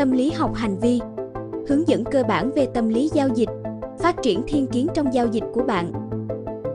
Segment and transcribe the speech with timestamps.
[0.00, 1.00] Tâm lý học hành vi
[1.68, 3.48] Hướng dẫn cơ bản về tâm lý giao dịch
[3.98, 5.92] Phát triển thiên kiến trong giao dịch của bạn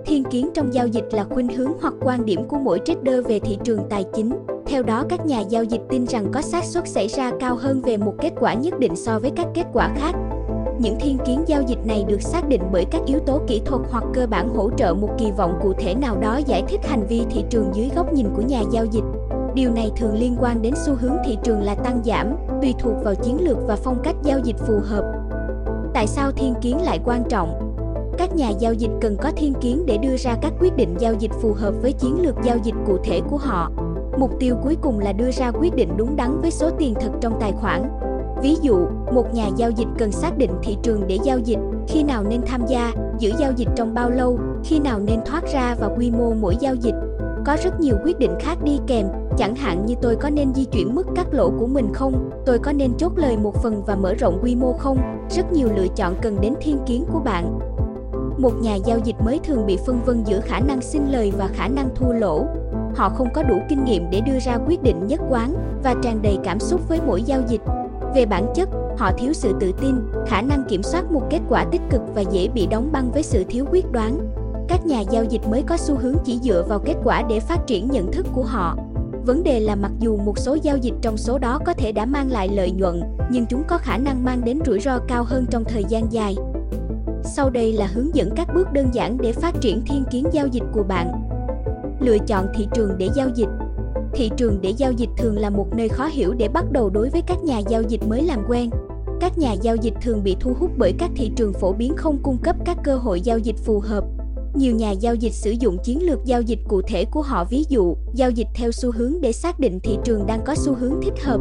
[0.05, 3.39] Thiên kiến trong giao dịch là khuynh hướng hoặc quan điểm của mỗi trader về
[3.39, 4.31] thị trường tài chính.
[4.65, 7.81] Theo đó, các nhà giao dịch tin rằng có xác suất xảy ra cao hơn
[7.81, 10.11] về một kết quả nhất định so với các kết quả khác.
[10.79, 13.81] Những thiên kiến giao dịch này được xác định bởi các yếu tố kỹ thuật
[13.91, 17.07] hoặc cơ bản hỗ trợ một kỳ vọng cụ thể nào đó giải thích hành
[17.07, 19.03] vi thị trường dưới góc nhìn của nhà giao dịch.
[19.55, 22.93] Điều này thường liên quan đến xu hướng thị trường là tăng giảm, tùy thuộc
[23.03, 25.13] vào chiến lược và phong cách giao dịch phù hợp.
[25.93, 27.77] Tại sao thiên kiến lại quan trọng?
[28.17, 31.13] Các nhà giao dịch cần có thiên kiến để đưa ra các quyết định giao
[31.13, 33.71] dịch phù hợp với chiến lược giao dịch cụ thể của họ.
[34.19, 37.11] Mục tiêu cuối cùng là đưa ra quyết định đúng đắn với số tiền thật
[37.21, 37.81] trong tài khoản.
[38.41, 38.77] Ví dụ,
[39.13, 42.41] một nhà giao dịch cần xác định thị trường để giao dịch, khi nào nên
[42.45, 46.11] tham gia, giữ giao dịch trong bao lâu, khi nào nên thoát ra và quy
[46.11, 46.95] mô mỗi giao dịch.
[47.45, 49.07] Có rất nhiều quyết định khác đi kèm,
[49.37, 52.59] chẳng hạn như tôi có nên di chuyển mức cắt lỗ của mình không, tôi
[52.59, 54.97] có nên chốt lời một phần và mở rộng quy mô không,
[55.29, 57.59] rất nhiều lựa chọn cần đến thiên kiến của bạn.
[58.37, 61.47] Một nhà giao dịch mới thường bị phân vân giữa khả năng xin lời và
[61.47, 62.45] khả năng thua lỗ.
[62.95, 66.21] Họ không có đủ kinh nghiệm để đưa ra quyết định nhất quán và tràn
[66.21, 67.61] đầy cảm xúc với mỗi giao dịch.
[68.15, 69.95] Về bản chất, họ thiếu sự tự tin,
[70.27, 73.23] khả năng kiểm soát một kết quả tích cực và dễ bị đóng băng với
[73.23, 74.17] sự thiếu quyết đoán.
[74.67, 77.67] Các nhà giao dịch mới có xu hướng chỉ dựa vào kết quả để phát
[77.67, 78.75] triển nhận thức của họ.
[79.25, 82.05] Vấn đề là mặc dù một số giao dịch trong số đó có thể đã
[82.05, 85.45] mang lại lợi nhuận, nhưng chúng có khả năng mang đến rủi ro cao hơn
[85.49, 86.35] trong thời gian dài.
[87.23, 90.47] Sau đây là hướng dẫn các bước đơn giản để phát triển thiên kiến giao
[90.47, 91.29] dịch của bạn.
[91.99, 93.49] Lựa chọn thị trường để giao dịch.
[94.13, 97.09] Thị trường để giao dịch thường là một nơi khó hiểu để bắt đầu đối
[97.09, 98.69] với các nhà giao dịch mới làm quen.
[99.21, 102.17] Các nhà giao dịch thường bị thu hút bởi các thị trường phổ biến không
[102.23, 104.03] cung cấp các cơ hội giao dịch phù hợp.
[104.55, 107.63] Nhiều nhà giao dịch sử dụng chiến lược giao dịch cụ thể của họ ví
[107.69, 111.01] dụ, giao dịch theo xu hướng để xác định thị trường đang có xu hướng
[111.03, 111.39] thích hợp.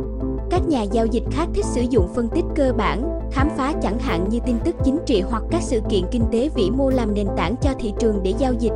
[0.51, 3.99] Các nhà giao dịch khác thích sử dụng phân tích cơ bản, khám phá chẳng
[3.99, 7.15] hạn như tin tức chính trị hoặc các sự kiện kinh tế vĩ mô làm
[7.15, 8.73] nền tảng cho thị trường để giao dịch.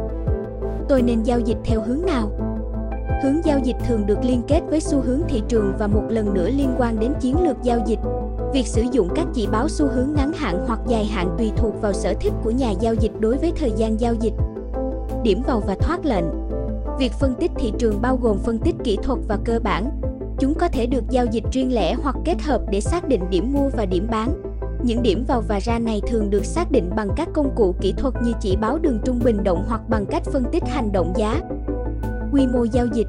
[0.88, 2.30] Tôi nên giao dịch theo hướng nào?
[3.22, 6.34] Hướng giao dịch thường được liên kết với xu hướng thị trường và một lần
[6.34, 7.98] nữa liên quan đến chiến lược giao dịch.
[8.52, 11.80] Việc sử dụng các chỉ báo xu hướng ngắn hạn hoặc dài hạn tùy thuộc
[11.80, 14.32] vào sở thích của nhà giao dịch đối với thời gian giao dịch.
[15.22, 16.24] Điểm vào và thoát lệnh
[16.98, 19.90] Việc phân tích thị trường bao gồm phân tích kỹ thuật và cơ bản.
[20.38, 23.52] Chúng có thể được giao dịch riêng lẻ hoặc kết hợp để xác định điểm
[23.52, 24.42] mua và điểm bán.
[24.82, 27.92] Những điểm vào và ra này thường được xác định bằng các công cụ kỹ
[27.92, 31.12] thuật như chỉ báo đường trung bình động hoặc bằng cách phân tích hành động
[31.16, 31.40] giá.
[32.32, 33.06] Quy mô giao dịch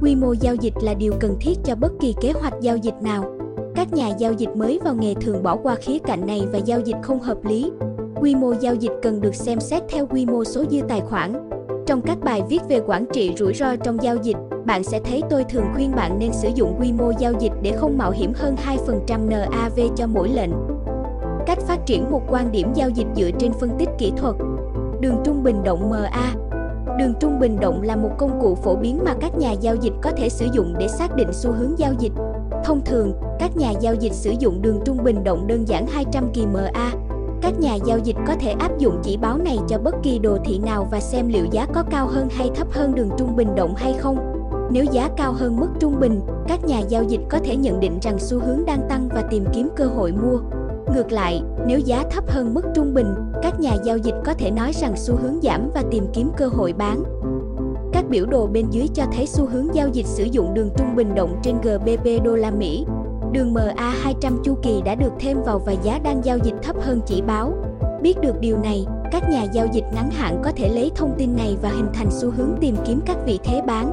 [0.00, 3.02] Quy mô giao dịch là điều cần thiết cho bất kỳ kế hoạch giao dịch
[3.02, 3.33] nào.
[3.74, 6.80] Các nhà giao dịch mới vào nghề thường bỏ qua khía cạnh này và giao
[6.80, 7.70] dịch không hợp lý.
[8.20, 11.50] Quy mô giao dịch cần được xem xét theo quy mô số dư tài khoản.
[11.86, 15.22] Trong các bài viết về quản trị rủi ro trong giao dịch, bạn sẽ thấy
[15.30, 18.32] tôi thường khuyên bạn nên sử dụng quy mô giao dịch để không mạo hiểm
[18.34, 18.56] hơn
[19.06, 20.50] 2% NAV cho mỗi lệnh.
[21.46, 24.34] Cách phát triển một quan điểm giao dịch dựa trên phân tích kỹ thuật.
[25.00, 26.34] Đường trung bình động MA
[26.98, 29.92] Đường trung bình động là một công cụ phổ biến mà các nhà giao dịch
[30.02, 32.12] có thể sử dụng để xác định xu hướng giao dịch.
[32.64, 36.30] Thông thường, các nhà giao dịch sử dụng đường trung bình động đơn giản 200
[36.32, 36.92] kỳ MA.
[37.42, 40.38] Các nhà giao dịch có thể áp dụng chỉ báo này cho bất kỳ đồ
[40.44, 43.54] thị nào và xem liệu giá có cao hơn hay thấp hơn đường trung bình
[43.54, 44.16] động hay không.
[44.70, 47.98] Nếu giá cao hơn mức trung bình, các nhà giao dịch có thể nhận định
[48.02, 50.38] rằng xu hướng đang tăng và tìm kiếm cơ hội mua.
[50.94, 54.50] Ngược lại, nếu giá thấp hơn mức trung bình, các nhà giao dịch có thể
[54.50, 57.02] nói rằng xu hướng giảm và tìm kiếm cơ hội bán.
[57.94, 60.96] Các biểu đồ bên dưới cho thấy xu hướng giao dịch sử dụng đường trung
[60.96, 62.86] bình động trên GBP đô la Mỹ.
[63.32, 67.00] Đường MA200 chu kỳ đã được thêm vào và giá đang giao dịch thấp hơn
[67.06, 67.52] chỉ báo.
[68.02, 71.36] Biết được điều này, các nhà giao dịch ngắn hạn có thể lấy thông tin
[71.36, 73.90] này và hình thành xu hướng tìm kiếm các vị thế bán.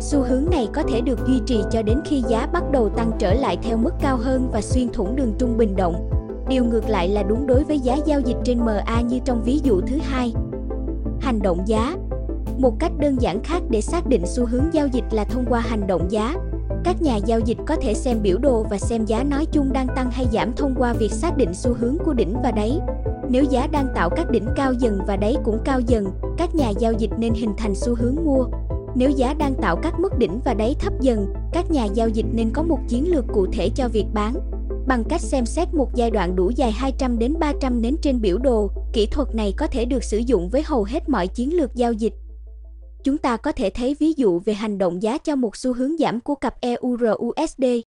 [0.00, 3.10] Xu hướng này có thể được duy trì cho đến khi giá bắt đầu tăng
[3.18, 6.10] trở lại theo mức cao hơn và xuyên thủng đường trung bình động.
[6.48, 9.60] Điều ngược lại là đúng đối với giá giao dịch trên MA như trong ví
[9.62, 10.32] dụ thứ hai.
[11.20, 11.96] Hành động giá
[12.58, 15.60] một cách đơn giản khác để xác định xu hướng giao dịch là thông qua
[15.60, 16.34] hành động giá.
[16.84, 19.86] Các nhà giao dịch có thể xem biểu đồ và xem giá nói chung đang
[19.96, 22.78] tăng hay giảm thông qua việc xác định xu hướng của đỉnh và đáy.
[23.28, 26.06] Nếu giá đang tạo các đỉnh cao dần và đáy cũng cao dần,
[26.36, 28.44] các nhà giao dịch nên hình thành xu hướng mua.
[28.94, 32.26] Nếu giá đang tạo các mức đỉnh và đáy thấp dần, các nhà giao dịch
[32.32, 34.34] nên có một chiến lược cụ thể cho việc bán.
[34.86, 38.38] Bằng cách xem xét một giai đoạn đủ dài 200 đến 300 nến trên biểu
[38.38, 41.74] đồ, kỹ thuật này có thể được sử dụng với hầu hết mọi chiến lược
[41.74, 42.14] giao dịch.
[43.04, 45.96] Chúng ta có thể thấy ví dụ về hành động giá cho một xu hướng
[45.98, 47.82] giảm của cặp EUR-USD.